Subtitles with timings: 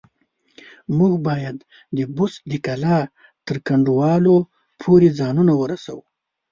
[0.97, 1.57] موږ بايد
[1.95, 2.99] د بست د کلا
[3.47, 4.35] تر کنډوالو
[4.81, 6.03] پورې ځانونه ورسوو.